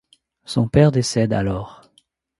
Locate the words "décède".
0.91-1.31